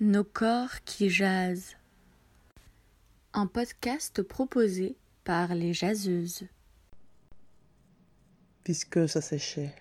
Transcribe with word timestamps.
Nos 0.00 0.24
corps 0.24 0.82
qui 0.84 1.08
jasent. 1.08 1.76
Un 3.32 3.46
podcast 3.46 4.22
proposé 4.22 4.96
par 5.22 5.54
les 5.54 5.72
jaseuses. 5.72 6.48
Puisque 8.64 9.08
ça 9.08 9.20
séchait, 9.20 9.72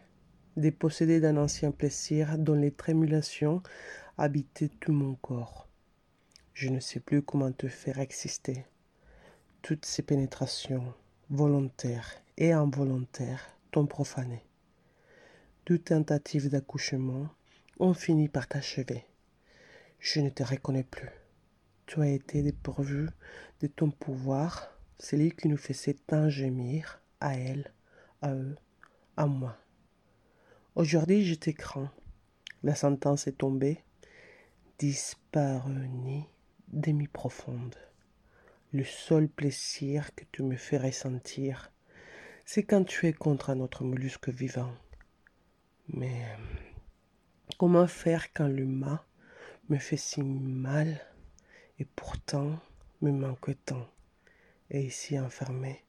dépossédé 0.56 1.20
d'un 1.20 1.36
ancien 1.38 1.72
plaisir 1.72 2.38
dont 2.38 2.54
les 2.54 2.70
trémulations 2.70 3.64
habitaient 4.20 4.70
tout 4.80 4.92
mon 4.92 5.16
corps. 5.16 5.68
Je 6.54 6.70
ne 6.70 6.80
sais 6.80 7.00
plus 7.00 7.24
comment 7.24 7.52
te 7.52 7.68
faire 7.68 7.98
exister. 7.98 8.68
Toutes 9.64 9.86
ces 9.86 10.04
pénétrations, 10.04 10.94
volontaires 11.32 12.22
et 12.38 12.52
involontaires, 12.52 13.58
t'ont 13.72 13.88
profané. 13.88 14.46
Toute 15.66 15.86
tentative 15.86 16.50
d'accouchement 16.50 17.30
ont 17.80 17.96
fini 17.96 18.30
par 18.30 18.48
t'achever. 18.48 19.08
Je 20.04 20.20
ne 20.20 20.28
te 20.28 20.44
reconnais 20.44 20.84
plus. 20.84 21.08
Tu 21.86 22.02
as 22.02 22.10
été 22.10 22.44
dépourvu 22.44 23.08
de 23.62 23.68
ton 23.68 23.90
pouvoir, 23.90 24.78
celui 25.00 25.32
qui 25.32 25.48
nous 25.48 25.56
faisait 25.56 25.94
tant 25.94 26.28
gémir, 26.28 27.02
à 27.22 27.38
elle, 27.38 27.72
à 28.22 28.34
eux, 28.34 28.58
à 29.16 29.28
moi. 29.28 29.58
Aujourd'hui, 30.76 31.26
je 31.26 31.36
t'écran. 31.36 31.88
La 32.64 32.76
sentence 32.76 33.28
est 33.28 33.38
tombée. 33.38 33.82
Disparu 34.78 35.72
demi-profonde. 36.68 37.78
Le 38.74 38.84
seul 38.84 39.30
plaisir 39.30 40.14
que 40.16 40.26
tu 40.34 40.44
me 40.44 40.58
fais 40.58 40.80
ressentir, 40.80 41.72
c'est 42.46 42.64
quand 42.64 42.84
tu 42.84 43.08
es 43.08 43.14
contre 43.14 43.52
un 43.52 43.62
autre 43.62 43.86
mollusque 43.86 44.28
vivant. 44.28 44.74
Mais 45.88 46.26
comment 47.58 47.88
faire 47.88 48.34
quand 48.34 48.48
l'humain 48.48 49.00
me 49.70 49.78
fait 49.78 49.98
si 49.98 50.22
mal 50.22 51.00
et 51.80 51.86
pourtant 51.86 52.60
me 53.02 53.12
manque 53.12 53.52
tant. 53.66 53.88
Et 54.70 54.82
ici 54.82 55.20
enfermé, 55.20 55.84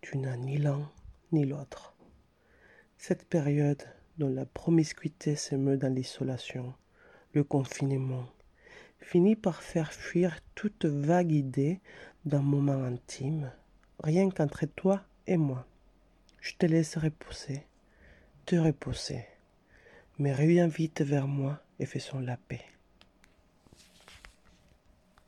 tu 0.00 0.18
n'as 0.18 0.36
ni 0.36 0.58
l'un 0.58 0.90
ni 1.32 1.44
l'autre. 1.44 1.94
Cette 2.96 3.24
période 3.26 3.82
dont 4.18 4.28
la 4.28 4.44
promiscuité 4.44 5.36
se 5.36 5.54
meut 5.54 5.76
dans 5.76 5.92
l'isolation, 5.92 6.74
le 7.32 7.44
confinement, 7.44 8.26
finit 8.98 9.36
par 9.36 9.62
faire 9.62 9.92
fuir 9.92 10.40
toute 10.54 10.84
vague 10.84 11.32
idée 11.32 11.80
d'un 12.24 12.42
moment 12.42 12.82
intime, 12.82 13.52
rien 14.02 14.28
qu'entre 14.30 14.66
toi 14.66 15.02
et 15.26 15.36
moi. 15.36 15.66
Je 16.40 16.54
te 16.54 16.66
laisse 16.66 16.96
repousser, 16.96 17.66
te 18.44 18.56
repousser, 18.56 19.24
mais 20.18 20.34
reviens 20.34 20.68
vite 20.68 21.00
vers 21.02 21.28
moi 21.28 21.62
et 21.78 21.86
faisons 21.86 22.20
la 22.20 22.36
paix. 22.36 22.64